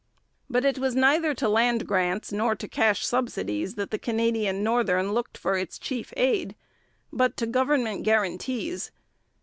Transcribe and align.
But 0.49 0.65
it 0.65 0.79
was 0.79 0.95
neither 0.95 1.35
to 1.35 1.47
land 1.47 1.85
grants 1.85 2.31
nor 2.31 2.55
to 2.55 2.67
cash 2.67 3.05
subsidies 3.05 3.75
that 3.75 3.91
the 3.91 3.99
Canadian 3.99 4.63
Northern 4.63 5.11
looked 5.11 5.37
for 5.37 5.59
its 5.59 5.77
chief 5.77 6.11
aid, 6.17 6.55
but 7.13 7.37
to 7.37 7.45
government 7.45 8.01
guarantees. 8.01 8.89